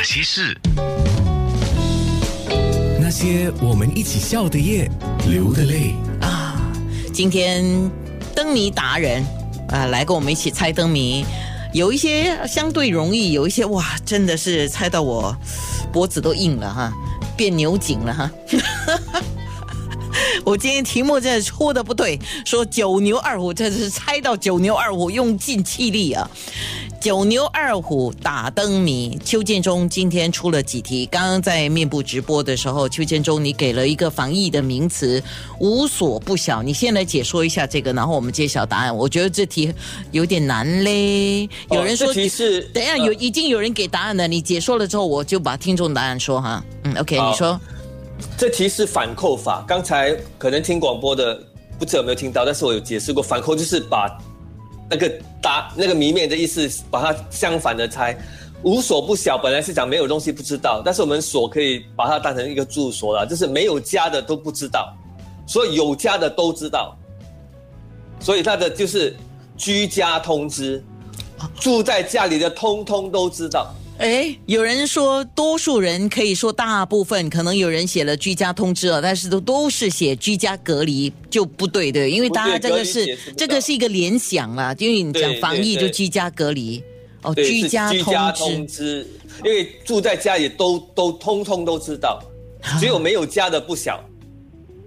[0.00, 0.56] 那些事，
[3.00, 4.88] 那些我们一起笑的夜，
[5.28, 6.54] 流的泪啊。
[7.12, 7.64] 今天
[8.32, 9.26] 灯谜达人
[9.70, 11.26] 啊，来跟我们一起猜灯谜，
[11.72, 15.36] 有一些相对容易，有一些哇，真的是猜到我
[15.92, 16.92] 脖子都硬了哈，
[17.36, 18.30] 变牛颈了哈。
[20.44, 26.30] 我今天题目真的出的不对，说九牛二虎，真是猜到九牛二虎，用尽气力啊！
[27.00, 31.06] 九牛二虎打灯谜，邱建中今天出了几题。
[31.06, 35.22] 刚刚在面部直播的时候，邱建中你给了一个防疫的名词，
[35.60, 36.60] 无所不晓。
[36.60, 38.94] 你先来解说一下这个，然后我们揭晓答案。
[38.94, 39.72] 我觉得这题
[40.10, 41.48] 有点难嘞。
[41.70, 46.64] 有人说题是等一下有已经有人给答案了，你解说了之后，我就把听众答案说哈。
[46.82, 47.58] 嗯，OK，你说。
[48.36, 49.64] 这题是反扣法。
[49.68, 51.40] 刚才可能听广播的
[51.78, 54.18] 不知道有没有听到，但是我有解释过，反扣就是把。
[54.90, 58.16] 那个答那个谜面的意思，把它相反的猜，
[58.62, 59.36] 无所不晓。
[59.36, 64.94] 本来是讲没有东西不知道，但是我们所可以把它当成一个住所了，就是没有家的都不知道，
[65.46, 66.96] 所以有家的都知道，
[68.18, 69.16] 所以它的就是
[69.56, 70.82] 居家通知，
[71.60, 73.74] 住在家里的通通都知道。
[73.98, 86.80] 哎，有人说多数人可以说大部分，可能有人写了居家通知啊，但是都都是写居家隔离就不对对，因为大家这个是这个是一个联想啊，因为你讲防疫就居家隔离
[87.22, 87.92] 哦，居家
[88.32, 89.04] 通知，
[89.44, 92.22] 因为住在家里都都通通都知道，
[92.78, 93.96] 只有没有家的不晓。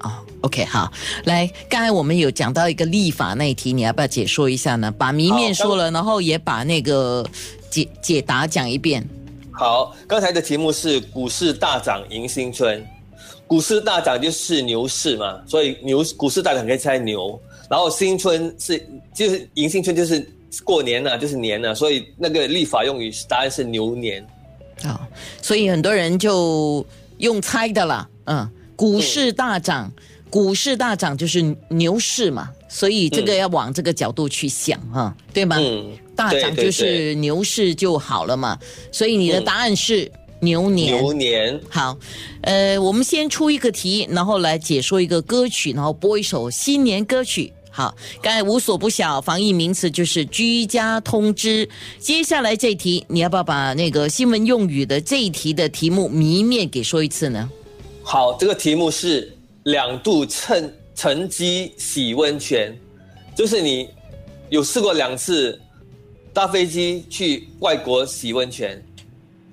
[0.00, 0.10] 哦
[0.40, 0.92] ，OK，好，
[1.26, 4.90] 来，刚才我们有讲到一个立法那一题，你要不要解说一下呢？
[4.90, 7.24] 把谜面说了，然后也把那个。
[7.76, 9.06] 解解答讲一遍。
[9.52, 12.82] 好，刚才的题目是股市大涨迎新春，
[13.46, 17.38] 股市大涨就是牛市嘛，所以牛股市大涨可以猜牛，
[17.68, 20.26] 然后新春是就是迎新春就是
[20.64, 24.26] 过年了，就是年了，所以那个立法用语答案是牛年。
[24.82, 25.06] 啊，
[25.42, 26.84] 所以很多人就
[27.18, 29.90] 用猜的了，嗯，股市大涨，
[30.30, 35.56] 股市大涨就是牛市嘛，所以这个要往这个角度去想哈，对吗？
[35.58, 35.92] 嗯。
[36.16, 38.58] 大涨就是牛市就好了嘛，
[38.90, 40.10] 所以你的答案是
[40.40, 40.96] 牛年。
[40.96, 41.96] 牛年好，
[42.40, 47.52] 呃，我们先出一个题，然后来解说一个歌曲，然后播一首新年歌曲。
[47.70, 51.68] 好，刚才无所不晓，防疫名词就是居家通知。
[51.98, 57.50] 接下来这题，你要不要把那个新闻用语的这一题的题目谜面给说一次呢？
[58.02, 59.30] 好，这个题目是
[59.64, 62.74] 两度趁乘机洗温泉，
[63.36, 63.86] 就是你
[64.48, 65.60] 有试过两次。
[66.36, 68.84] 搭飞机去外国洗温泉，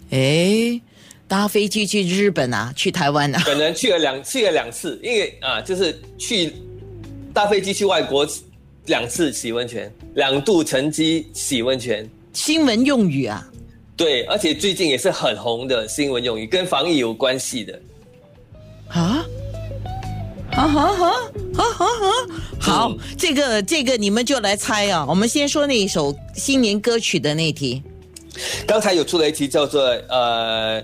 [0.09, 0.81] 哎，
[1.29, 3.41] 搭飞机去日本啊，去台湾啊？
[3.45, 6.51] 可能去了两去了两次，因为啊，就是去
[7.33, 8.27] 搭飞机去外国
[8.87, 12.05] 两次洗温泉，两度乘机洗温泉。
[12.33, 13.49] 新闻用语啊？
[13.95, 17.81] 对，而且最近也是很红的新闻用语，跟防疫有关系的。
[18.89, 19.25] 啊？
[20.51, 21.11] 好好好
[21.55, 22.11] 好好好，
[22.73, 25.05] 好，这个这个你们就来猜啊！
[25.07, 27.83] 我们先说那一首新年歌曲的那题。
[28.65, 30.83] 刚才有出了一题叫做呃，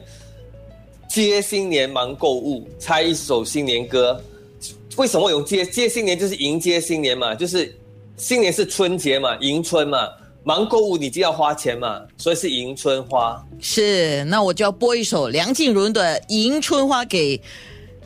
[1.10, 4.22] 接新年忙购物，猜一首新年歌。
[4.98, 6.18] 为什么用接接新年？
[6.18, 7.76] 就是迎接新年嘛，就是
[8.18, 10.08] 新年是春节嘛，迎春嘛，
[10.44, 13.44] 忙购物你就要花钱嘛，所以是迎春花。
[13.60, 17.42] 是，那我就要播一首梁静茹的《迎春花》给。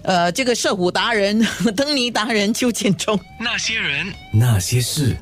[0.04, 1.40] 呃，这个射虎达人、
[1.76, 5.16] 灯谜达人邱建中，那些人，那些事。